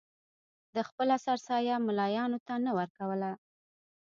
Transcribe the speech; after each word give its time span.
ده 0.73 0.81
خپله 0.89 1.15
سرسایه 1.25 1.75
ملایانو 1.87 2.39
ته 2.47 2.53
نه 2.65 2.71
ورکوله. 2.77 3.31